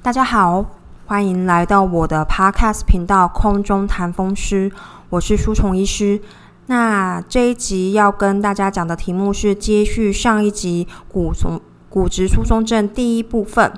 [0.00, 0.64] 大家好，
[1.06, 4.70] 欢迎来到我的 Podcast 频道《空中谈风湿》，
[5.10, 6.20] 我是舒虫医师。
[6.66, 13.72] 那这一集要跟大家讲的题目是接续上一集骨松骨质疏松症第一部分。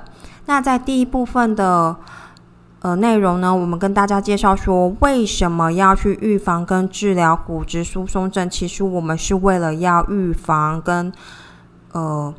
[0.45, 1.97] 那在第一部分的
[2.81, 8.47] 呃内容呢，我们跟大家介绍说，为什么要去预防跟治疗骨质疏松症？
[8.47, 11.11] 其实我们是为了要预防跟
[11.93, 12.31] 呃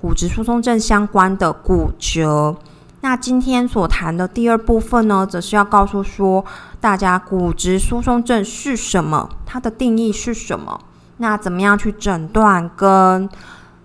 [0.00, 2.56] 骨质疏松症相关的骨折。
[3.02, 6.44] 那今天所谈的第二部分呢，则是要告诉说
[6.80, 10.80] 大家骨质疏松症是什么，它的定义是什么，
[11.16, 13.28] 那怎么样去诊断，跟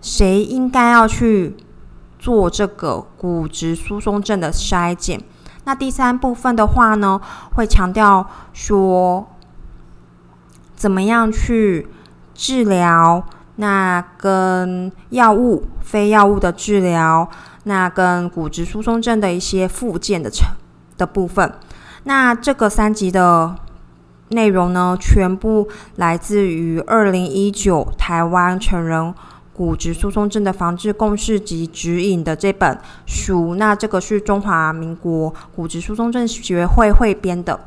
[0.01, 1.57] 谁应该要去
[2.19, 5.19] 做这个骨质疏松症的筛检。
[5.63, 7.19] 那第三部分的话呢，
[7.55, 9.27] 会强调说
[10.75, 11.87] 怎么样去
[12.35, 13.23] 治疗，
[13.55, 17.27] 那跟药物、非药物的治疗。
[17.67, 20.47] 那跟骨质疏松症的一些附件的成
[20.97, 21.53] 的部分，
[22.05, 23.53] 那这个三集的
[24.29, 29.13] 内容呢，全部来自于二零一九台湾成人
[29.53, 33.55] 骨质疏松症的防治共识及指引的这本书。
[33.55, 37.59] 那这个是中华民国骨质疏松症学会汇编的。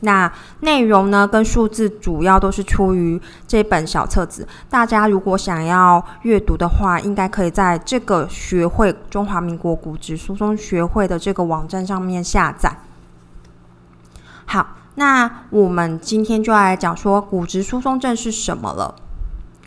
[0.00, 4.46] 那内容呢，跟数字主要都是出于这本小册子。
[4.68, 12.78] 大家如果想要阅读的话，应该可以在这个学会中华民国骨质疏松学会的这个网站上面下载。
[14.46, 18.94] 好，那我们今天就来讲说骨质疏松症是什么了。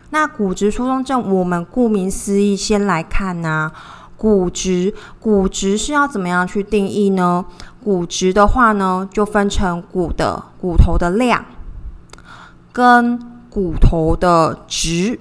[0.10, 3.72] 那骨质疏松症，我们顾名思义，先来看呢，
[4.16, 7.46] 骨质，骨质是要怎么样去定义呢？
[7.84, 11.44] 骨质的话呢，就分成骨的骨头的量
[12.72, 15.20] 跟骨头的值。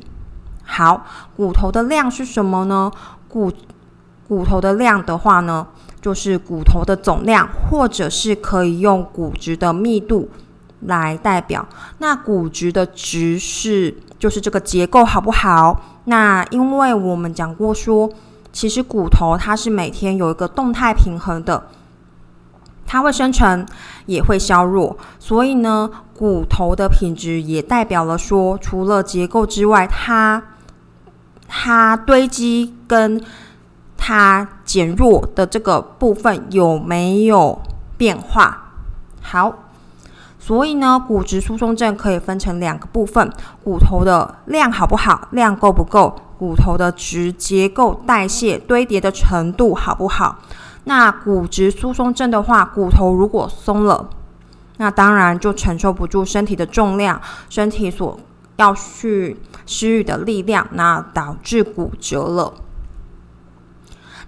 [0.62, 1.04] 好，
[1.36, 2.90] 骨头的量是什么呢？
[3.28, 3.50] 骨
[4.28, 5.66] 骨头的量的话呢，
[6.00, 10.28] 就是骨头的总量，或者是可以用骨质的密度
[10.82, 11.66] 来代表。
[11.98, 15.80] 那骨质的值是就是这个结构好不好？
[16.04, 18.08] 那因为我们讲过说，
[18.52, 21.66] 其实骨头它是每天有一个动态平衡的。
[22.86, 23.66] 它会生成，
[24.06, 30.42] 也会削弱，所以呢，骨头的品质也代表了说，除了结构之外，它
[31.48, 33.22] 它堆积跟
[33.96, 37.60] 它减弱的这个部分有没有
[37.96, 38.72] 变化？
[39.20, 39.54] 好，
[40.38, 43.32] 所以呢，骨质疏松症可以分成两个部分：
[43.62, 50.38] 骨头的量好不好，量够不够；骨头的质、结构、代谢、堆叠的程度好不好。
[50.84, 54.10] 那骨质疏松症的话，骨头如果松了，
[54.78, 58.18] 那当然就承受不住身体的重量，身体所
[58.56, 62.52] 要去施予的力量，那导致骨折了。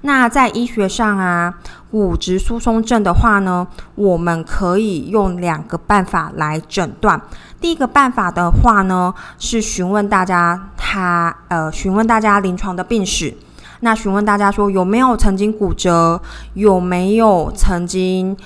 [0.02, 1.54] 那在医学上啊，
[1.90, 7.20] 骨质疏松症的话呢，我们可以用两个办法来诊断。
[7.60, 13.34] 第一个办法的话呢，是询问大家他呃，询问大家临床的病史。
[13.80, 16.20] 那询问大家说有没有曾经骨折？
[16.54, 18.36] 有没有曾经？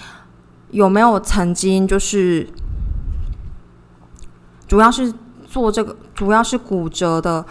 [0.71, 1.87] 有没有曾经？
[1.87, 2.49] 就是
[4.67, 5.13] 主要是
[5.47, 7.45] 做这个，主要是骨折的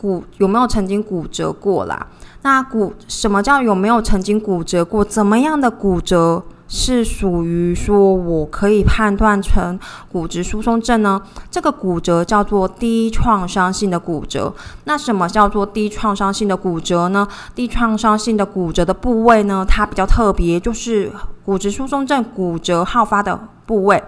[0.00, 2.06] 骨有没有曾经骨折过啦？
[2.42, 5.04] 那骨什么叫有没有曾经骨折过？
[5.04, 6.42] 怎么样的骨折？
[6.72, 9.76] 是属于说，我可以判断成
[10.08, 11.20] 骨质疏松症呢？
[11.50, 14.54] 这个骨折叫做低创伤性的骨折。
[14.84, 17.26] 那什么叫做低创伤性的骨折呢？
[17.56, 19.66] 低创伤性的骨折的部位呢？
[19.68, 21.10] 它比较特别，就是
[21.44, 24.00] 骨质疏松症骨折好发的部位，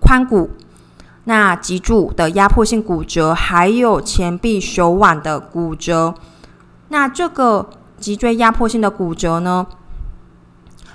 [0.00, 0.50] 髋骨、
[1.24, 6.14] 那脊柱的压迫性骨折，还有前臂、手腕的骨折。
[6.90, 9.66] 那这个脊椎压迫性的骨折呢？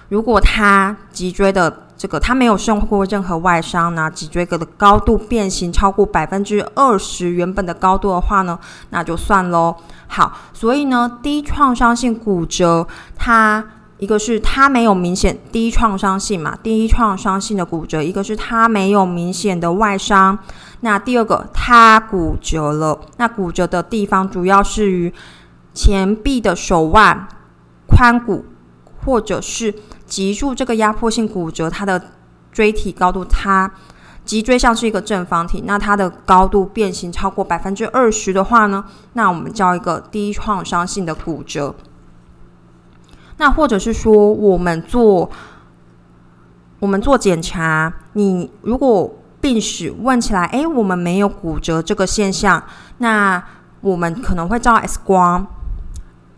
[0.09, 8.57] 如果他脊椎的这个他没有受过任何外伤呢，脊椎骨的高度变形超过百分之二十原本的高度的话呢，
[8.91, 9.75] 那就算喽。
[10.07, 12.87] 好，所以呢，低创伤性骨折，
[13.17, 13.63] 它
[13.97, 20.39] 一个是它没有明显低创伤性嘛，低创伤性的骨折，一个是它没有明显的外伤。
[20.79, 25.13] 那第二个，它骨折了，那骨折的地方主要是于
[25.73, 27.27] 前臂的手腕、
[27.89, 28.45] 髋骨，
[29.03, 29.75] 或者是。
[30.09, 32.01] 脊柱这个压迫性骨折，它的
[32.51, 33.71] 椎体高度，它
[34.25, 38.83] 脊椎像是一个正方体，那它的高度变形超过百分之二十的话呢，
[39.13, 41.75] 那我们叫一个低创伤性的骨折。
[43.37, 45.29] 那或者是说，我们做
[46.79, 52.61] 我们做检查，你如果病史问起来，哎，我们没有骨折这个现象，
[52.97, 53.41] 那
[53.81, 55.47] 我们可能会照 X 光。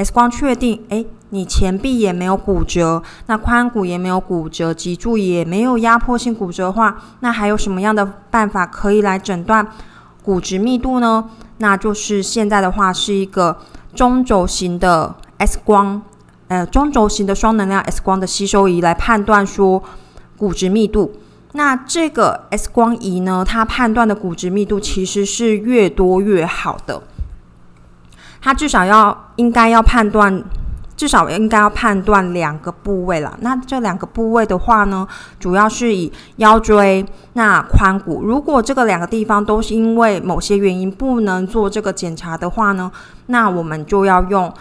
[0.04, 9.68] X 光确定，诶，你前臂也没有骨折，那髋骨也没有骨折，脊柱也没有压迫性骨折的话，那还有什么样的办法可以来诊断
[10.24, 11.30] 骨质密度呢？
[11.60, 13.56] 那就是现在的话是一个
[13.94, 16.02] 中轴型的 X 光，
[16.48, 19.84] 呃，中轴型的双能量 X 光的吸收仪来判断说
[20.36, 21.12] 骨质密度。
[21.54, 27.04] 那这个 X 光仪呢，它判断的骨质密度其实是越多越好的。
[28.42, 30.44] 它至少要应该要判断，
[30.98, 33.38] 至少应该要判断两个部位了。
[33.42, 35.08] 那这两个部位的话呢，
[35.40, 38.24] 主要是以腰椎、那髋骨。
[38.24, 42.92] 如果这个两个地方都是因为某些原因不能做这个检查的话呢，
[43.28, 44.52] 那我们就要用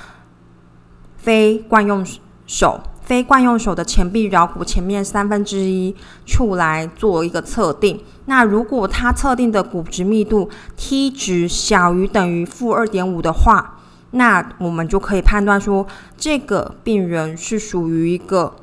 [1.16, 2.06] 非惯用
[2.46, 2.80] 手。
[3.10, 8.00] 非惯用手的前臂桡骨前面三分之一处来做一个测定。
[8.26, 13.80] 那如果它测定的骨质密度 T 值小于等于负二点五的话，
[14.12, 18.54] 那我们就可以判断说这个病人是属于一个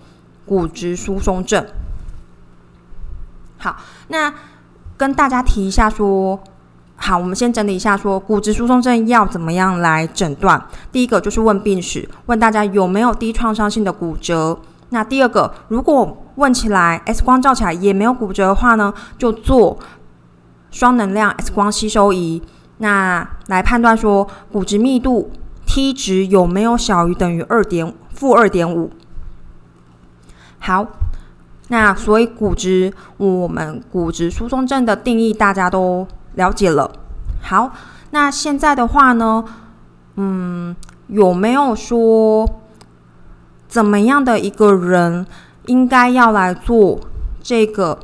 [0.45, 1.65] 骨质疏松症。
[3.57, 3.75] 好，
[4.07, 4.33] 那
[4.95, 6.41] 跟大家提一下说。
[6.99, 10.61] 好，我们先整理一下，说骨质疏松症要怎么样来诊断。
[10.91, 14.59] 第一个就是问病史，问大家有没有低创伤性的骨折。
[14.89, 19.77] 那第二个，如果问起来 X 光照起来也没有骨折的话呢，就做
[20.71, 22.41] 双能量 X 光吸收仪，
[22.79, 25.31] 那来判断说骨质密度
[25.65, 28.91] T 值有没有小于等于二点负二点五。
[30.59, 30.85] 好，
[31.69, 36.05] 那所以骨质我们骨质疏松症的定义大家都。
[36.37, 36.89] 了解了，
[37.41, 37.73] 好，
[38.11, 39.43] 那现在的话呢，
[40.15, 40.75] 嗯，
[41.07, 42.47] 有没有说
[43.67, 45.25] 怎么样的一个人
[45.65, 46.99] 应该要来做
[47.41, 47.99] 这个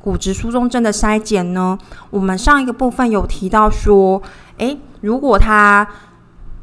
[0.00, 1.78] 骨质疏松症的筛检呢？
[2.10, 4.20] 我们上一个部分有提到说，
[4.56, 5.86] 诶，如果他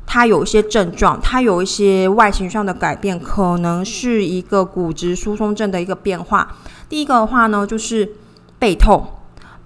[0.05, 6.55] 他有一些症状，他有一些外形上的改变，可能是一个骨质疏松症的一个变化。
[6.89, 8.11] 第一个的话呢，就是
[8.59, 9.07] 背痛。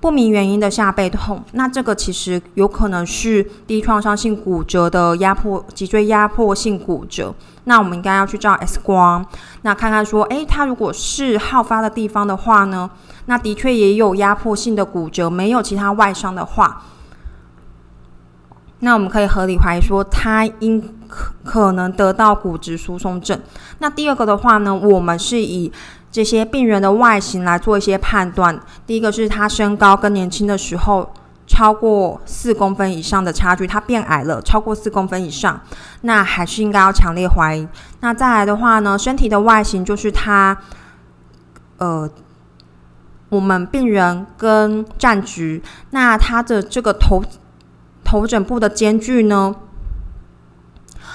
[0.02, 7.36] 不明原因的下背痛，那这个其实有可能是低创伤性骨折的压迫脊椎压迫性骨折。
[7.66, 9.26] 那我们应该要去照 X 光，
[9.64, 12.90] 那看看说，诶，它如果是好发的地方的话呢，
[13.26, 16.82] 那的确也有压迫性的骨折，没有其他外伤的话，
[18.80, 23.40] 那我们可以合理怀疑说，它应可可能得到骨质疏松症。
[23.80, 25.72] 那第二个的话呢，我们是以
[26.12, 28.60] 这些病人的外形来做一些判断。
[28.88, 31.14] 第一个是他身高跟年轻的时候
[31.46, 35.60] 超过四公分以上的差距，他变矮了超过四公分以上，
[36.02, 37.68] 那还是应该要强烈怀疑。
[38.02, 40.58] 那再来的话呢，身体的外形就是他，
[41.78, 42.10] 呃，
[43.30, 47.24] 我们病人跟站直，那他的这个头
[48.04, 49.56] 头枕部的间距呢，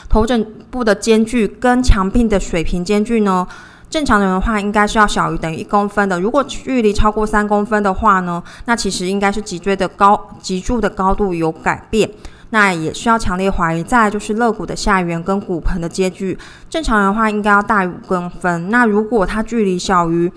[0.09, 3.47] 头枕部的间距跟墙壁的水平间距呢？
[3.91, 6.21] 正常人的话，应该是要小于等于一公分的。
[6.21, 12.11] 如果距离超过三公分的话呢，那其实应该是脊椎的高脊柱的高度有改变，
[12.51, 13.83] 那也需要强烈怀疑。
[13.85, 16.37] 再来就是肋骨的下缘跟骨盆的间距，
[16.69, 18.69] 正常人的话应该要大于五公分。
[18.69, 20.33] 那如果它距离小于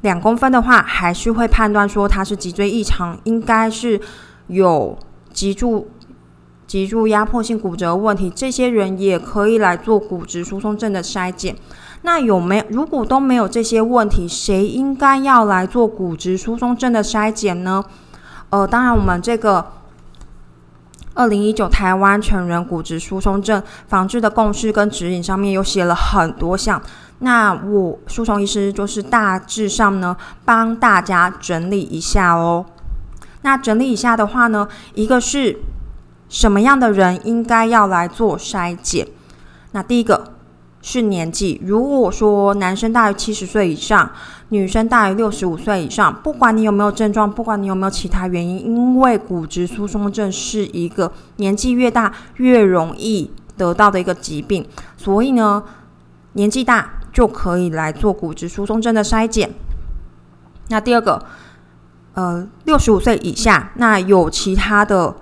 [0.00, 4.00] 两公分的话，还是会判断说它是脊椎异常，应该是
[4.46, 4.98] 有
[5.32, 5.90] 脊柱
[6.66, 8.30] 脊柱压迫性骨折问题。
[8.34, 11.54] 这些人也可以来做骨质疏松症的筛检。
[12.06, 12.64] 那有没有？
[12.68, 17.82] 如果都没有这些问题，谁应该要来做骨质疏松症的筛检呢？
[18.50, 19.72] 呃，当然，我们这个
[21.14, 26.80] 二零一九台湾成人骨质疏松症防治的共识跟指引上面有写了很多项。
[27.20, 30.14] 那我疏松医师就是大致上呢，
[30.44, 32.66] 帮大家整理一下哦。
[33.40, 35.56] 那整理一下的话呢，一个是
[36.28, 39.08] 什么样的人应该要来做筛检？
[39.72, 40.34] 那第一个。
[40.86, 41.58] 是年纪。
[41.64, 44.10] 如果说男生大于七十岁以上，
[44.50, 54.66] 女生大于六十五岁以上，不管你有没有症状，不管你有没有其他原因，因为骨质疏松症是一个年纪越大越容易得到的一个疾病，
[54.98, 55.64] 所以呢，
[56.34, 59.50] 年纪大就可以来做骨质疏松症的筛检。
[60.68, 61.24] 那第二个，
[62.12, 65.16] 呃，六十五岁以下，那有其他的。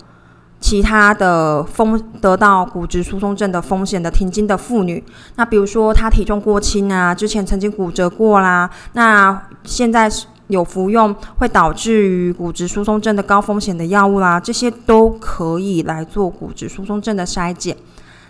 [0.63, 5.03] 其他的风得到骨质疏松症的风险的停经的妇女，
[5.35, 10.09] 那比如说她体重过轻啊，之前曾经骨折过啦，那现在
[10.47, 17.77] 有服用会导致于骨质疏松症的高风险的药物啦，这些都可以来做骨质疏松症的筛检。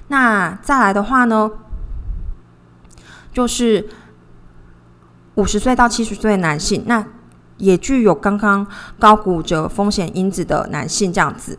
[0.09, 1.51] 那再来的话呢，
[3.31, 3.87] 就是
[5.35, 7.05] 五十岁到七十岁的男性，那
[7.59, 8.67] 也具有刚刚
[8.99, 11.59] 高骨折风险因子的男性这样子。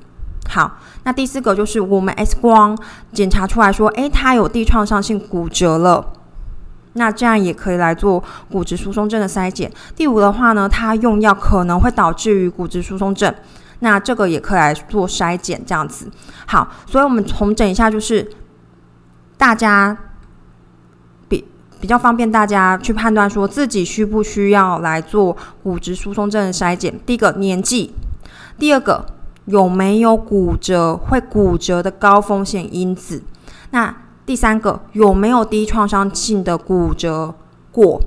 [0.50, 2.78] 好，那第四个就是我们 X 光
[3.12, 6.14] 检查出来说，诶，他有地创伤性骨折了，
[6.94, 9.72] 那这样也可以来做骨质疏松症的筛检。
[9.96, 13.34] 第五的话呢，他用药可能会导致于骨质疏松症，
[13.80, 16.12] 那这个也可以来做筛检，这样子。
[16.46, 18.30] 好，所以我们重整一下，就是
[19.38, 19.98] 大家
[21.28, 21.44] 比
[21.80, 27.00] 比较方便大家去判断说自己需不需要来做骨质疏松症的筛检。
[27.08, 27.96] 第一个年纪，
[28.60, 29.04] 第二个。
[29.46, 33.24] 有没有骨折会骨折的高风险因子？
[33.72, 33.96] 那
[34.26, 37.36] 第三个有没有低创伤性的骨折
[37.72, 38.02] 过？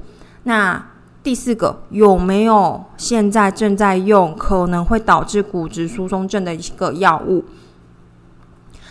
[0.44, 0.86] 那
[1.22, 7.44] 第四个有没有现在正在用可能会导致骨质疏松症的一个药物？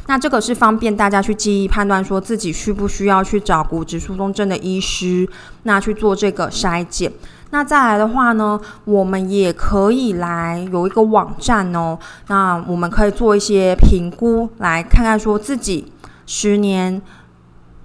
[0.08, 5.28] 那这个是方便大家去记忆判断，说自己需不需要去找骨质疏松症的医师，
[5.64, 7.12] 那去做这个筛检。
[7.52, 11.98] 那再来的话呢，我们也可以来有一个网站哦。
[12.28, 15.94] 那我们可以做一些评估，来看看说自己
[16.26, 17.02] 十年、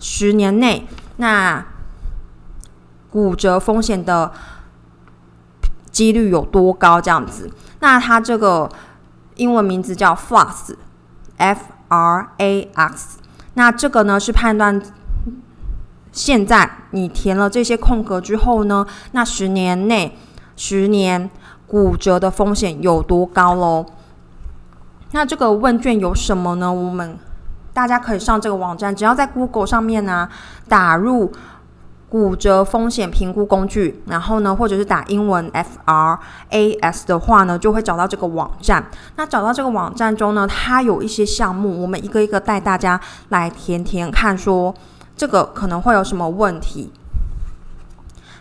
[0.00, 0.88] 十年内
[1.18, 1.64] 那
[3.10, 4.32] 骨折风险的
[5.92, 7.00] 几率有多高？
[7.00, 7.48] 这样子。
[7.80, 8.68] 那它这个
[9.36, 13.18] 英文名字叫 FLAX，F R A X。
[13.54, 14.82] 那这个呢是判断。
[16.12, 18.84] 现在你填了这些空格之后呢？
[19.12, 20.16] 那十年内，
[20.56, 21.30] 十年
[21.68, 23.86] 骨折的风险有多高喽？
[25.12, 26.72] 那这个问卷有什么呢？
[26.72, 27.16] 我们
[27.72, 30.28] 大家可以上这个网站，只要在 Google 上面呢
[30.68, 31.30] 打入
[32.08, 36.18] 骨折风险评估工具，然后呢，或者是打英文 F R
[36.50, 38.84] A S 的话呢，就会找到这个网站。
[39.14, 44.74] 那找到这个网站中呢，它有一些项目，我们一个一个带大家来填填看说。
[45.20, 46.90] 这个可能会有什么问题？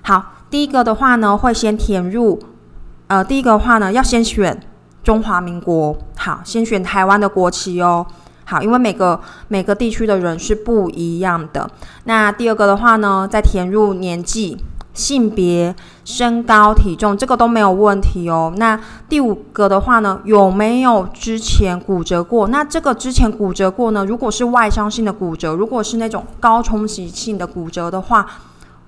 [0.02, 2.40] 好，第一个的话呢，会先填入，
[3.08, 4.58] 呃，第一个的话呢，要先选
[5.04, 8.08] 中华民国，好，先选台湾的国旗哦，
[8.46, 9.20] 好，因为每个
[9.50, 11.70] 每个地区的人是不一样的。
[12.06, 14.58] 那第二个的话呢，再填入年纪。
[15.00, 18.54] 性别、身高、体重，这个都没有问题哦。
[18.58, 18.78] 那
[19.08, 22.50] 第五个的话呢，有没有之前骨折过？
[22.50, 24.06] 那这个之前骨折过呢？
[24.06, 28.28] 如果是外伤性的骨折，如果是那种高冲击性的骨折的话，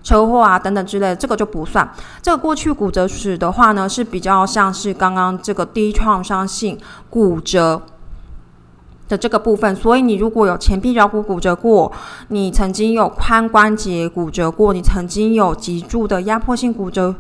[0.03, 1.89] 车祸啊等等之类，这个就不算。
[2.22, 6.77] 这个过去骨折史的话呢，是比较像是刚刚这个低创伤性
[7.10, 7.82] 骨折。
[9.12, 11.91] 的这个部分，所以你如果有前臂软骨骨折过，
[12.30, 17.13] 你曾经有髋关节骨折过，你曾经有脊柱的压迫性骨折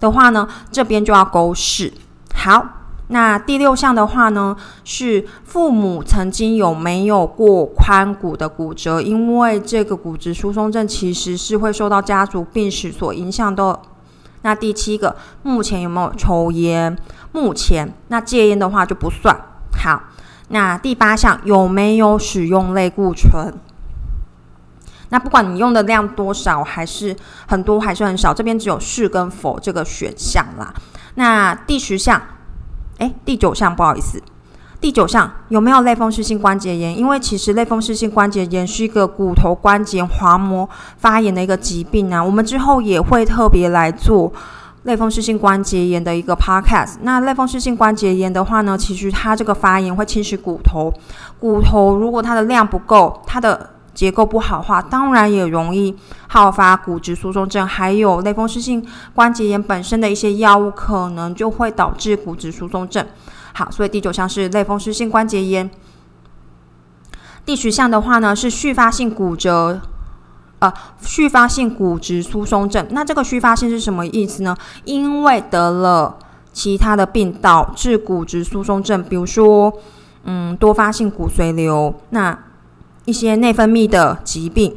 [0.00, 1.92] 的话呢，这边就要勾是。
[2.34, 2.66] 好，
[3.08, 9.02] 那第六项的话呢，是父母曾经有没有过髋骨的骨折？
[9.02, 13.78] 因为这个骨质疏松症其实是会受到家族病史所影响的。
[14.40, 16.96] 那第七个，目前有没有抽烟？
[17.32, 19.38] 目前，那戒烟的话就不算。
[19.76, 20.00] 好。
[20.48, 23.54] 那第八项有没有使用类固醇？
[25.10, 27.14] 那不管你用的量多少，还是
[27.46, 30.74] 很多还是很少，这边只有是跟否这个选项啦。
[31.14, 32.20] 那第十项，
[32.98, 34.20] 哎，第九项不好意思，
[34.80, 36.98] 第九项有没有类风湿性关节炎？
[36.98, 44.32] 因为其实类风湿性关节炎是一个骨头关节滑膜发炎的一个疾病啊，我们之后也会特别来做。
[44.84, 46.94] 类风湿性关节炎的一个 podcast。
[47.02, 50.92] 那类风湿性关节炎的话呢，其实它这个发炎会侵蚀骨头，
[51.38, 55.96] 骨头如果它的量不够，它的结构不好的话，当然也容易
[56.28, 57.66] 好发骨质疏松症。
[57.66, 63.06] 还有类风湿性关节炎本身的一些药物，可能就会导致骨质疏松症。
[63.52, 65.70] 好，所以第九项是类风湿性关节炎。
[67.46, 69.80] 第十项的话呢，是续发性骨折。
[70.60, 74.56] 呃，续发性骨质疏松症，那这个续发性是什么意思呢？
[74.84, 76.18] 因为得了
[76.52, 79.72] 其他的病导致骨质疏松症，比如说，
[80.24, 82.38] 嗯，多发性骨髓瘤，那
[83.04, 84.74] 一些内分泌的疾病。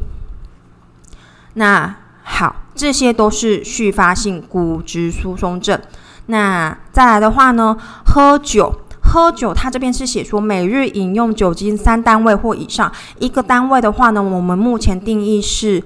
[1.54, 5.80] 那好，这些都是续发性骨质疏松症。
[6.26, 8.82] 那再来的话呢，喝酒。
[9.08, 15.82] 喝酒，它这边是写说每日饮用酒精三单位或以上，一个单位的话呢，我们目前定义是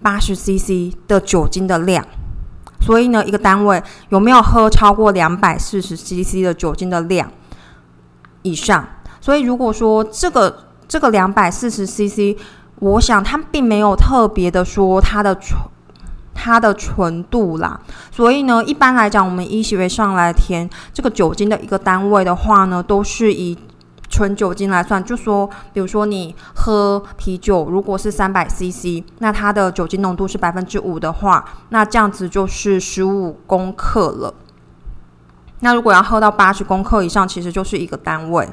[0.00, 2.04] 八十 CC 的酒精的量，
[2.80, 7.30] 所以呢，一个单位有没有喝超过两百四十 CC 的酒精的量
[8.40, 8.88] 以上？
[9.20, 12.36] 所以如果说这个这个两百四十 CC，
[12.76, 15.38] 我想它并没有特别的说它的。
[16.44, 17.80] 它的纯度啦，
[18.10, 23.56] 所以呢，一般来讲，我们医学上来填这个酒精的一个单位的话呢，都是以
[24.08, 25.02] 纯酒精来算。
[25.04, 34.34] 就说，比如说你喝啤酒，如果是三百 CC，那它的酒精浓度是百分之五的话，那这样子就是十五公克了。
[35.60, 38.48] 那如果要喝到八十公克以上，其实就是一个单位。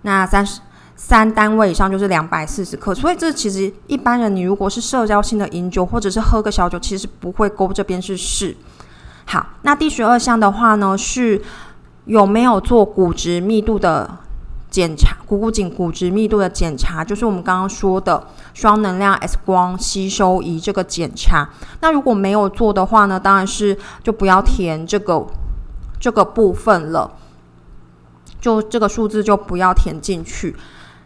[0.00, 0.62] 那三十
[1.04, 2.94] 三单位以上就是两百四十克。
[2.94, 8.56] 所以这其实一般人，你如果是社交性的饮酒或者是喝个小酒，其实不会勾这边是是。
[9.24, 11.42] 好，那第十二项的话呢，是
[12.04, 14.18] 有没有做骨质密度的
[14.70, 15.16] 检查？
[15.26, 21.50] 股骨颈骨质密度的检查，就是我们刚刚说的双能量 X 光吸收仪这个检查。
[21.80, 25.26] 那如果没有做的话呢，当然是就不要填这个
[25.98, 27.10] 这个部分了，
[28.40, 30.54] 就这个数字就不要填进去。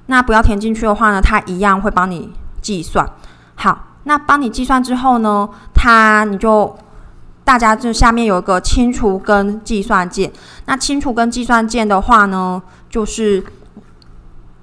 [0.06, 3.08] 那不要填进去的话呢，它一样会帮你计算。
[3.54, 6.76] 好，那帮你计算之后呢，它你就。
[7.46, 10.32] 大家这下面有一个清除跟计算键，
[10.64, 12.60] 那清除跟计算键的话呢，
[12.90, 13.40] 就是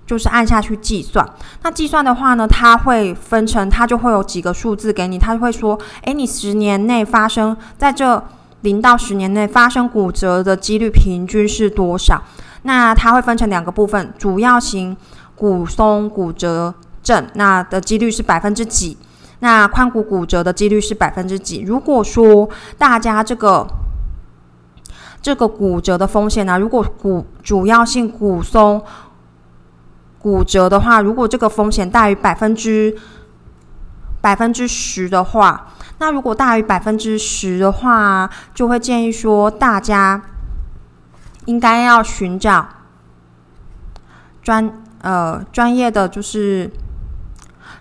[0.06, 1.26] 就是按下去计算。
[1.62, 8.22] 那计算的话呢，它会分成，它就会有几个数字给你，它会说，诶，你十年内发生在这
[8.64, 12.22] 零到十年内发生骨折的几率平均是多少？
[12.64, 14.98] 那它会分成两个部分，主要型
[15.44, 16.74] 骨松骨折
[17.04, 18.98] 症，那的几率是百分之几？
[19.40, 21.64] 那髋骨骨折的几率是百分之几？
[21.64, 23.68] 如果说大家这个
[25.22, 28.82] 这个骨折的风险呢，如果骨主要性骨松
[30.18, 32.96] 骨折的话，如果这个风险大于百分之
[34.22, 40.22] 百分之十的话，那如果大于百分之十的话，就会建议说大家
[41.44, 42.66] 应该要寻找
[44.42, 46.72] 专呃专业的就是。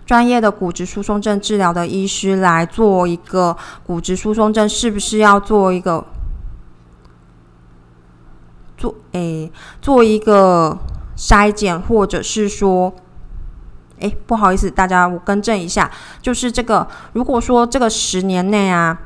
[0.05, 6.05] 专业的骨质疏松症治疗的医师来做一个骨质疏松症，是不是要做一个
[8.75, 9.49] 做诶
[9.81, 10.77] 做一个
[11.15, 12.93] 筛检，或者是说，
[13.99, 15.89] 诶不好意思，大家我更正一下，
[16.21, 18.99] 就是这个如果说这个十年内啊，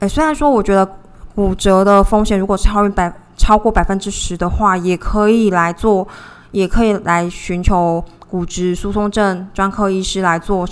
[0.00, 0.86] 诶虽然说我觉得
[1.34, 6.06] 骨折的风险如果超于百超过百分之十的话，也可以来做，
[6.50, 8.04] 也可以来寻求。
[8.28, 10.68] 骨质疏松症专科医师来做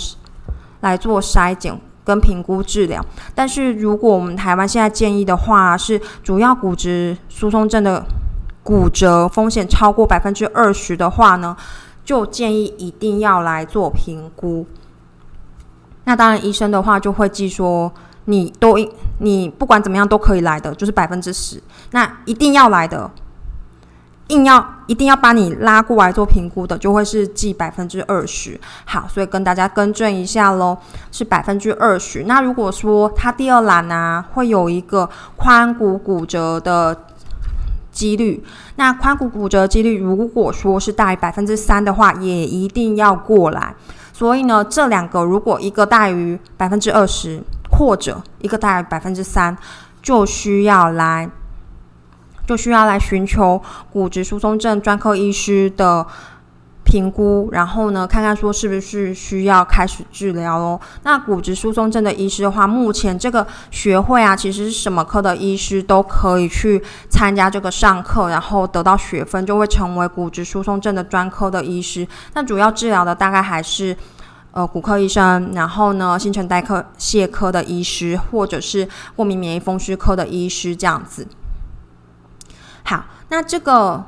[0.80, 3.02] 来做筛检跟评估治疗，
[3.32, 8.04] 但是如果我们台湾现在建议的话，是主要骨质疏松症的
[8.64, 11.56] 骨折风险超过百分之二十的话呢，
[12.04, 14.66] 就建议一定要来做评估。
[16.02, 17.90] 那当然，医生的话就会记说，
[18.24, 18.76] 你都
[19.20, 23.08] 你不管怎么样都可以来的，就是百分之十，那一定要来的。
[24.28, 28.58] 硬要一定要把你拉过来做评估的，就会是记百分之二十。
[28.86, 30.78] 好，所以跟大家更正一下喽，
[31.12, 32.24] 是百分之二十。
[32.24, 37.04] 那如果说它第二栏呢，会有一个髋骨骨折的
[37.92, 38.42] 几率，
[38.76, 43.74] 那髋骨骨折几率如果说是大于百分之三的话，也一定要过来。
[44.14, 49.54] 所以呢，这两个如果一个大于百分之二十，或者一个大于百分之三，
[50.00, 51.28] 就需要来。
[52.46, 53.60] 就需要来寻求
[53.92, 56.06] 骨质疏松症专科医师的
[56.84, 60.78] 评估，然后呢，看看说是不是需要开始治疗哦。
[61.02, 72.06] 那骨质疏松症的医师的话，目前这个学会啊，其实是什么科的医师都可以去参加这个上课，然后得到学分，就会成为骨质疏松症的专科的医师。
[72.34, 73.96] 那主要治疗的大概还是
[74.50, 76.62] 呃骨科医生，然后呢，新陈代
[76.98, 81.26] 谢科的医师，或者是过敏免疫风湿科的医师这样子。
[82.84, 84.04] 好，那这个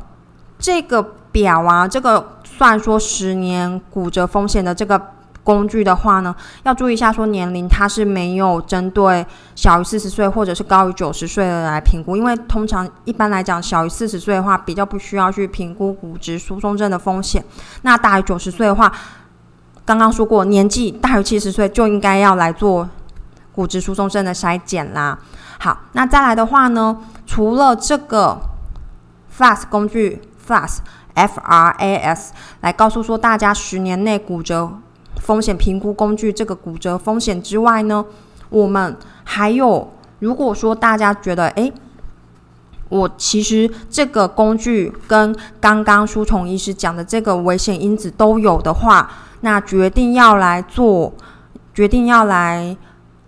[0.59, 5.01] 这个表啊，这个算说十年骨折风险的这个
[5.43, 6.35] 工具的话呢，
[6.65, 17.45] 要注意一下，说年龄它是没有针对小于四十岁或者是高于九十岁的来评估，因为通常一般来讲，小于四十岁的话比较不需要去评估骨质疏松症的风险。
[17.83, 18.93] 那大于九十岁的话，
[19.85, 22.89] 刚刚说过，年纪大于七十岁就应该要来做
[23.55, 25.19] 骨质疏松症的筛检啦。
[25.61, 28.39] 好，那再来的话呢，除了这个。
[29.37, 30.79] FAS 工具，FAS
[31.15, 34.71] F R A S 来告诉说大家十年内骨折
[35.21, 38.05] 风险评估工具这个骨折风险之外呢，
[38.49, 41.73] 我们还有如果说大家觉得诶，
[42.89, 51.13] 我其实这个工具跟刚刚书虫医师讲的这个危险因子都有的话，那决定要来做，
[51.75, 52.77] 决定要来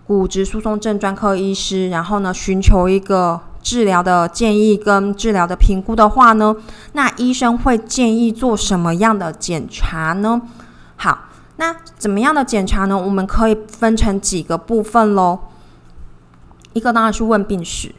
[0.07, 3.41] 骨质疏松症专科医师，然后呢寻求一个。
[3.61, 6.55] 治疗的建议跟治疗的评估的话呢，
[6.93, 10.41] 那医生会建议做什么样的检查呢？
[10.95, 12.97] 好，那怎么样的检查呢？
[12.97, 15.39] 我们可以分成几个部分喽。
[16.73, 17.93] 一个当然是问病史，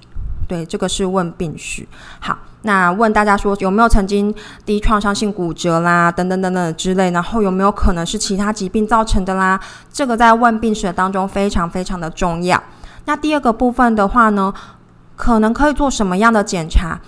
[0.48, 1.86] 对，这个是问病史。
[2.20, 9.60] 好，那问大家说有没有曾经低创伤性骨折啦，等等等等之类，然后有没有可能是其他疾病造成的啦？
[9.92, 12.62] 这个在问病史当中非常非常的重要。
[13.06, 14.52] 那第二个部分的话呢？
[15.20, 16.98] 可能可以做什么样的检查？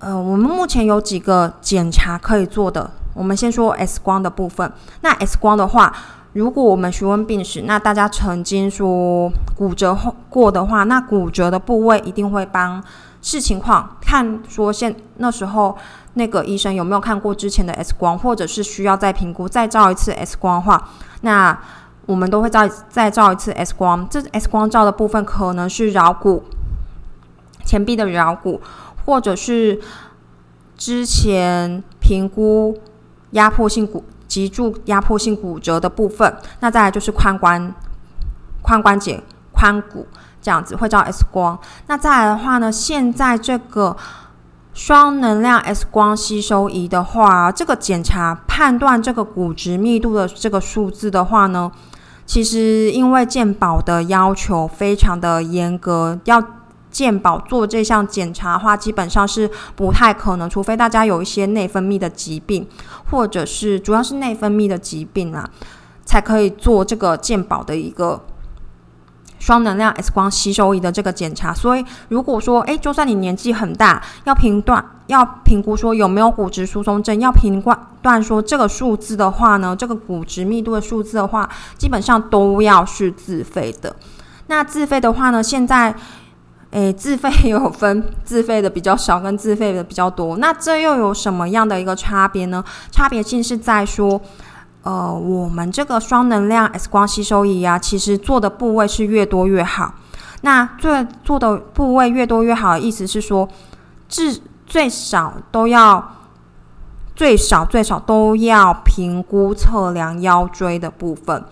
[0.00, 4.70] 呃，我们目前有几个检查可以做的我们先说 X 光的部分。
[5.02, 5.94] 那 X 光的话，
[6.32, 9.96] 如果我们询问病史，那大家曾经说骨折
[10.28, 12.82] 过的话，那骨折的部位一定会帮
[13.22, 15.76] 视情况看说现那时候
[16.14, 20.88] 那个医生有没有看过之前的 X 光，或者是需要再评估再照一次 X 光的话，
[21.20, 21.56] 那
[22.06, 24.06] 我们都会照再照一次 X 光。
[24.10, 26.42] 这 X 光照的部分可能是桡骨
[27.64, 28.60] 前臂的桡骨，
[29.04, 29.80] 或者是。
[30.76, 32.76] 之前评估
[33.30, 37.72] 压迫性骨脊柱压迫性骨折的部分，那再来就是髋关
[38.64, 39.22] 髋关节
[39.54, 40.04] 髋骨
[40.42, 41.56] 这样子会照 X 光。
[41.86, 43.96] 那再来的话呢，现在这个
[44.74, 51.70] 双能量 X 光吸收仪的话，这个检查判断这个骨质密度的这个数字的话呢，
[52.26, 56.42] 其实因为健保的要求非常的严格，要。
[56.94, 62.64] 健保做这项检查的话，基本上是不太可能，除非大家有一些内分泌的疾病，
[63.10, 65.50] 或者是主要是内分泌的疾病啊，
[66.04, 68.24] 才可以做这个健保的一个
[69.40, 71.52] 双能量 X 光吸收仪的这个检查。
[71.52, 83.96] 所以，如果说，诶，就算你年纪很大，要评断、要评估说有没有骨质疏松症，要评断断说这个数字的话呢，这个骨质密度的数字的话，基本上都要是自费的。
[84.46, 85.92] 那自费的话呢，现在。
[86.74, 92.64] 诶，自费 有分自费的比较少跟自费的比较多，那这又有什么样的一个差别呢？
[92.90, 94.20] 差别性是在说，
[94.82, 99.94] 呃，我们这个双能量 X 光吸收仪啊，其实做的部位是越多越好。
[100.40, 103.48] 那最做的部位越多越好，意思是说，
[104.08, 106.16] 至最少都要
[107.14, 111.44] 最少最少都要评估测量腰椎的部分。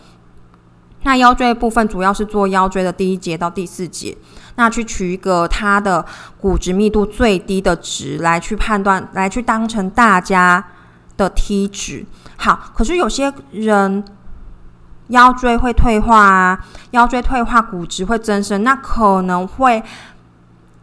[1.02, 4.16] 那腰椎部分主要是做腰椎的第一节到第四节。
[4.56, 6.04] 那去取一个它的
[6.38, 10.62] 骨质密度最低的值来去判断，来去当成大家
[11.16, 12.04] 的 T 值。
[12.36, 14.04] 好，可是有些人
[15.08, 19.82] 腰椎会退化啊，腰椎退化骨质会增生，那可能会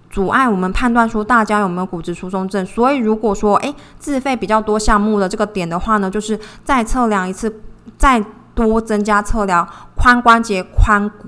[0.09, 2.65] 阻碍我们判断出大家有没有骨质疏松症。
[2.65, 7.61] 所以如果说诶自费比较多项目的这个点的话呢，就是再测量一次，
[7.99, 8.23] 再
[8.67, 9.67] 多增加测量
[9.97, 11.27] 髋关节髋骨。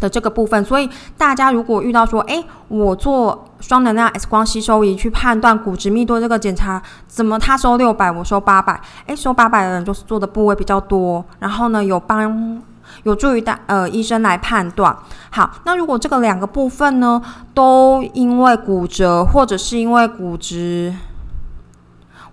[0.00, 8.80] 的这个部分，所以大家如果遇到说，哎，我做双能量 X 光吸收仪去判断骨质密度这个检查，怎么他收六百，我收八百？
[9.06, 12.60] 哎，收八百的人就是做的部位比较多，然后呢，有帮
[13.04, 14.96] 有助于大呃医生来判断。
[15.30, 17.22] 好，那如果这个两个部分呢，
[17.54, 20.92] 都因为骨折，或者是因为骨质，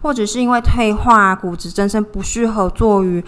[0.02, 3.24] 或者是因为退化、骨质增生不适合做于。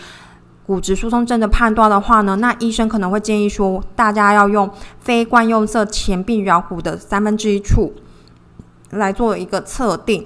[0.63, 7.93] 骨质疏松症的判断的话呢，那医生可能会建议说，大家要用非惯用色前臂桡骨的三分之一处
[8.91, 10.25] 来做一个测定。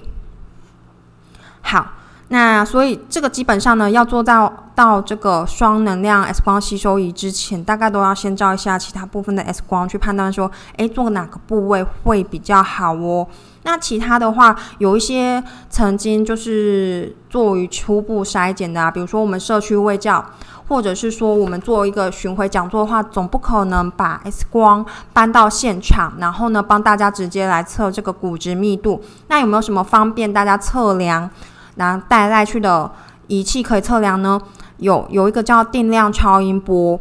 [1.61, 1.93] 好，
[2.27, 13.25] 那所以这个基本上呢，要做到到这个双能量 X 光吸收仪之前，大概都要先照一下其他部分的 X 光，去判断说，诶，做哪个部位会比较好哦。
[13.65, 20.23] 那其他的话，有一些曾经就是做于初步筛检的啊，比如说我们社区卫教，
[20.67, 29.01] 或者是说我们做一个巡回讲座的话，总不可能把 X 光搬到现场，然后呢帮大家直接来测这个骨质密度。
[29.29, 31.27] 那有没有什么方便大家测量，
[31.75, 32.91] 然后带带去的
[33.25, 34.39] 仪器可以测量呢？
[34.77, 36.99] 有，有一个叫定量超音波。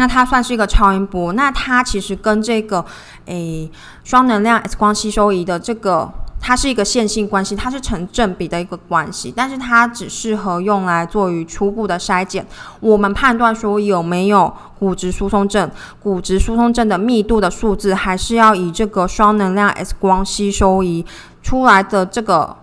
[0.00, 2.82] 那它算是一个超音波，那它其实跟这个
[3.26, 3.70] 诶
[4.02, 6.10] 双能量 X 光吸收仪的这个，
[6.40, 12.46] 它是一个线性关系，它是成正比的一个关系，但是它只适合用来做于初步的筛检。
[12.80, 15.70] 我们判断说有没有骨质疏松症，
[16.02, 21.04] 骨质疏松症的密度的数字，还是要以这个双能量 X 光吸收仪
[21.42, 22.56] 出来的这个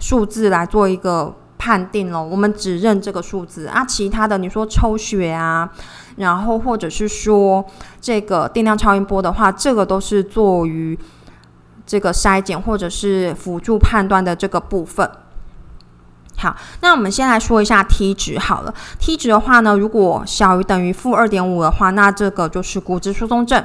[0.00, 2.22] 数字来做一个判定了。
[2.22, 5.68] 我们只认这个数字啊，其他的你说抽血啊。
[6.16, 7.64] 然后，或者是说
[8.00, 10.98] 这个定量超音波的话，这个都是做于
[11.86, 15.08] 这个筛检或者是辅助判断的这个部分。
[16.36, 18.74] 好，那我们先来说一下 T 值好了。
[18.98, 23.62] T 值的话呢，如果小于等于负二点五的话，那这个就是骨质疏松症。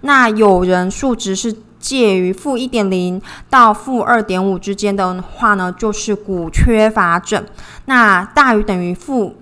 [0.00, 1.54] 那有人数值是
[1.86, 7.44] 介于负一点零到负二点五之间的话呢，就是骨缺乏症。
[7.84, 9.36] 那大于等于负。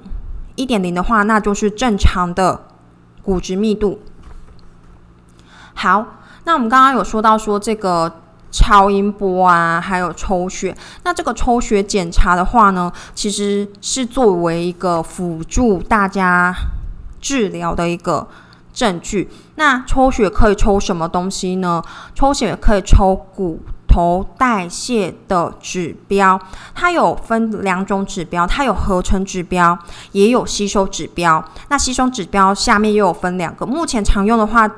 [0.57, 2.68] 一点零的话，那就是正常的
[3.24, 3.98] 骨质密度。
[5.74, 6.07] 好，
[6.44, 8.20] 那我们刚刚有说到说这个
[8.52, 10.72] 超音波啊，还有抽血。
[11.02, 16.54] 那这个抽血检查的话呢，其实是作为一个辅助大家
[17.20, 18.28] 治疗的一个
[18.74, 19.30] 证据。
[19.54, 21.82] 那抽血可以抽什么东西呢？
[22.14, 23.60] 抽血可以抽骨。
[23.87, 26.40] 头代谢的指标，
[26.74, 29.78] 它有分两种指标，它有合成指标，
[30.10, 31.44] 也有吸收指标。
[31.68, 34.68] 那吸收指标下面又有分两个，目前常用的话，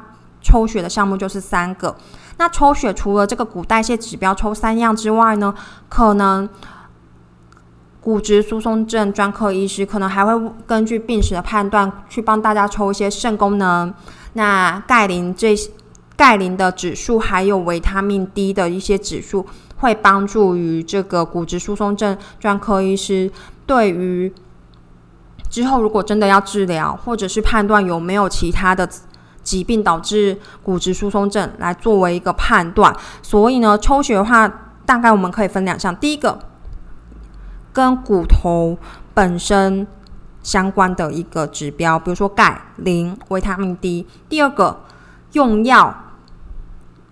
[0.43, 1.97] 抽血的项目就是三个。
[2.37, 5.55] 那抽血除了这个骨代谢指标抽三样之外呢，
[5.89, 6.47] 可能
[8.07, 13.93] 骨质疏松症专科医师可能还会根据病史的判断，去帮大家抽一些肾功能、
[14.35, 15.69] 那钙磷这些。
[16.15, 19.45] 钙磷的指数，还有维他命 D 的一些指数，
[19.79, 23.29] 会帮助于这个骨质疏松症专科医师
[23.67, 24.33] 对于
[25.51, 28.89] 之后如果真的要治疗，或者是判断有没有其他的
[29.43, 32.97] 疾病导致骨质疏松症，来作为一个判断。
[33.21, 34.49] 所以呢，抽血的话，
[34.87, 36.39] 大概我们可以分两项：第一个
[37.77, 38.79] 跟骨头
[39.13, 39.87] 本身
[40.43, 44.81] 相关的一个指标，比如说钙、磷、维他命 D；第二个
[45.33, 45.95] 用药。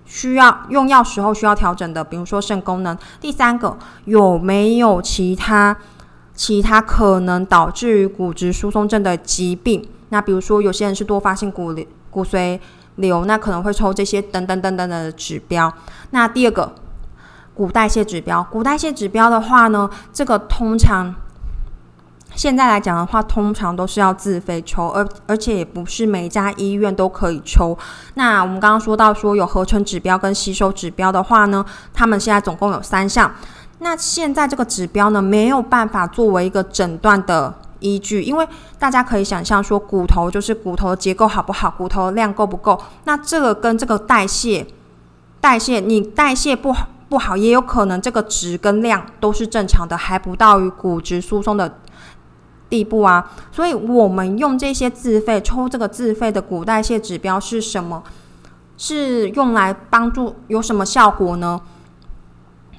[0.07, 2.97] 需要用药时候需要调整的，比如说肾功能。
[3.21, 5.77] 第三个，有没有其他
[6.35, 9.87] 其他可能导致于骨质疏松症的疾病？
[10.11, 11.75] 那比如说有些人是多发性骨
[12.11, 12.61] 骨髓
[12.97, 15.73] 瘤，那可能会抽这些等等等等的指标。
[16.11, 16.75] 那第二个，
[17.55, 18.43] 骨代谢指标。
[18.51, 21.15] 骨代谢指标的话呢，这个通常。
[22.37, 27.79] 现在来讲的话，通常都是要自费抽，而而且也不是每家医院都可以抽。
[28.15, 33.33] 那我们刚刚说到说有合成指标跟吸收指标的话呢，他们现在总共有三项。
[33.79, 38.49] 那现在这个指标呢，没有办法作为一个诊断的依据，因为
[38.81, 42.83] 大家可以想象说，骨头就是骨头结构好不好，骨头量够不够。
[43.05, 44.67] 那这个跟这个代谢，
[45.41, 51.79] 代谢你代谢不好不好，也有可能这个值跟量都是正常的，还不到于骨质疏松的。
[52.69, 58.03] 地步啊，所以我们用这些自费抽这个自费的骨代谢指标是什么？
[58.77, 61.61] 是用来帮助有什么效果呢？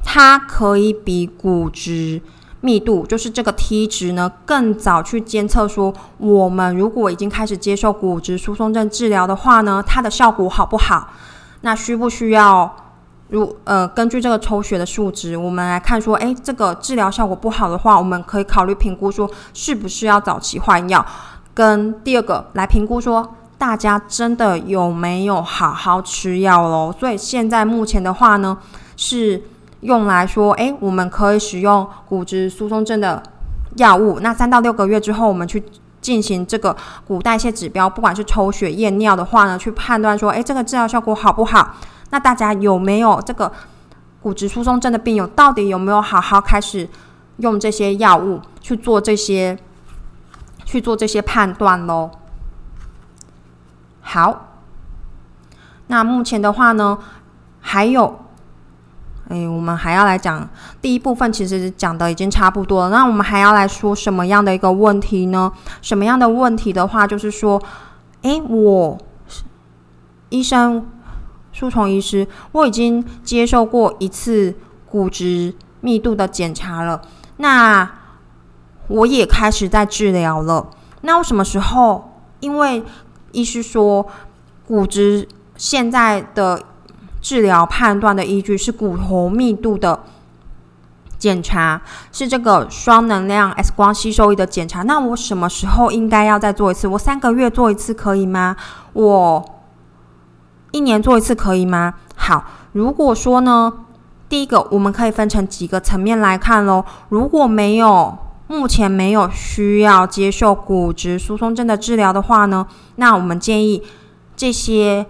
[0.04, 2.22] 它可以比骨质
[2.60, 11.12] 密度，就是这个 T 值呢，更早去监测说，我们如果已经开始接受骨质疏松症治疗的话呢，它的效果好不好？
[11.62, 12.76] 那需不需要？
[13.30, 21.04] 如呃，根据这个抽血的数值，我们来看说，诶，这个治疗效果不好的话，我们可以考虑评估说，是不是要早期换药。
[21.54, 26.94] 跟第二个来评估说，大家真的有没有好好吃药喽？
[27.00, 28.58] 所以现在目前的话呢，
[28.96, 29.42] 是
[29.82, 33.24] 用来说，诶，我们可以使用骨质疏松症的
[33.78, 34.20] 药物。
[34.20, 35.64] 那三到六个月之后，我们去
[36.00, 36.76] 进行这个
[37.08, 41.76] 骨代谢指标，不管是抽血验尿的话呢，去判断说，诶，这个治疗效果好不好？
[42.12, 43.52] 那大家有没有这个
[44.22, 46.88] 骨质疏松症的病友，到底有没有好好开始
[47.38, 49.58] 用这些药物去做这些
[50.64, 52.12] 去做这些判断喽？
[54.02, 54.62] 好，
[55.88, 56.98] 那目前的话呢，
[57.60, 58.20] 还有，
[59.30, 60.48] 哎，我们还要来讲
[60.82, 62.90] 第一部分，其实讲的已经差不多了。
[62.90, 65.52] 那我们还要来说什么样的一个问题呢？
[65.82, 67.62] 什么样的问题的话，就是说，
[68.22, 68.98] 哎，我
[70.30, 70.88] 医生。
[71.56, 74.54] 舒虫医师，我已经接受过一次
[74.90, 77.02] 骨质密度的检查了，
[77.38, 77.90] 那
[78.90, 80.70] 我也开始在治疗了。
[81.00, 82.12] 那我什么时候？
[82.42, 82.84] 因为
[83.32, 84.06] 医师说，
[84.68, 86.62] 骨质现在的
[87.22, 90.04] 治疗判断的依据是骨头密度的
[91.18, 94.82] 检查，是这个双能量 X 光吸收仪的检查。
[94.84, 96.90] 那我什么时候应该要再做一次？
[96.90, 98.58] 我三个月做一次可以吗？
[98.92, 99.55] 我。
[100.76, 101.94] 一年做一次可以吗？
[102.18, 103.72] 好，如果说呢，
[104.28, 106.84] 第一个我们可以分成几个层面来看喽。
[107.08, 113.82] 如果没有目前没有需要接受骨质疏松症的治疗的话呢，那我们建议
[114.36, 115.06] 这些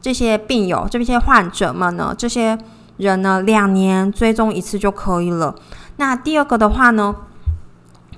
[0.00, 2.58] 这些病友、这些患者们呢，这些
[2.96, 5.54] 人呢，两年追踪一次就可以了。
[5.98, 7.14] 那第二个的话呢，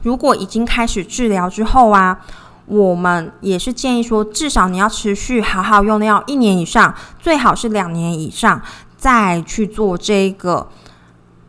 [0.03, 2.21] 如果已经开始治疗之后啊。
[2.67, 8.63] 我们也是建议说，至少你要持续好好用药一年以上，最好是两年以上，
[8.97, 10.69] 再去做这个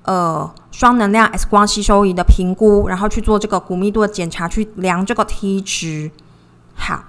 [0.04, 6.12] 呃双能量 X 光吸收仪的评估，然后去做这个骨密度的检查，去量这个 T 值。
[6.76, 7.06] 好，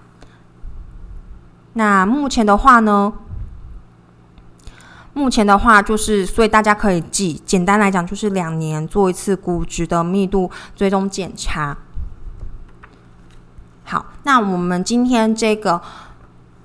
[1.72, 3.12] 那目前的话呢，
[5.14, 11.76] 目前的话就是，所以大家可以记，简单来讲就是两年做一次骨质的密度追踪检查。
[13.88, 15.80] 好，那我们今天这个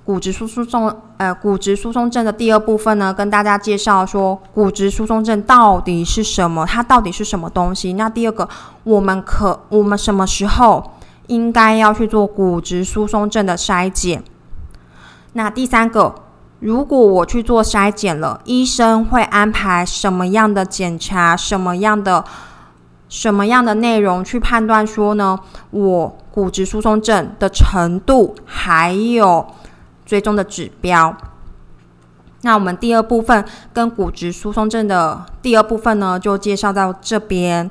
[0.04, 7.92] 骨质疏松症，呃，骨质疏松症的第二部分呢，跟大家介绍说骨质疏松症到底是什么，它到底是什么东西。
[7.92, 8.48] 那第二个，
[8.82, 10.92] 我们可我们什么时候
[11.28, 14.24] 应该要去做骨质疏松症的筛检？
[15.34, 16.16] 那第三个，
[16.58, 22.24] 如果我去做筛检了，医生会安排什么样的检查，什么样的
[23.12, 25.38] 什么样的内容去判断说呢？
[25.70, 29.46] 我骨质疏松症的程度，还有
[30.06, 31.14] 追踪的指标。
[32.40, 33.44] 那我们第二部分
[33.74, 37.70] 跟骨质疏松症的第二部分呢，就介绍到这边。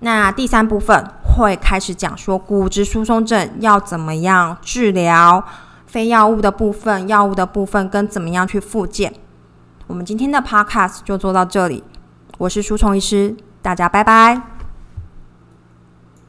[0.00, 5.42] 那第三部分会开始讲说骨质疏松症要怎么样治疗。
[5.86, 9.14] 非药物的部分，药物的部分跟怎么样去复健，
[9.86, 11.82] 我们今天的 podcast 就做到这里。
[12.36, 14.51] 我是舒虫医师，大家拜拜。